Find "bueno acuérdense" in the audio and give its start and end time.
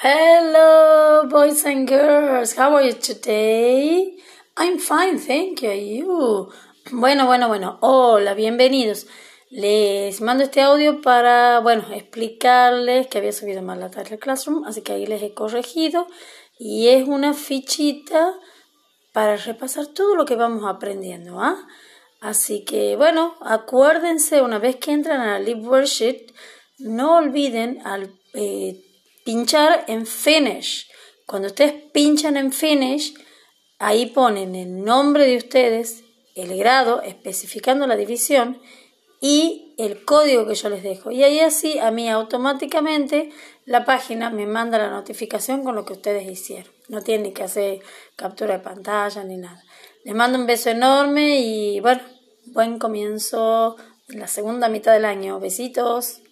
22.94-24.42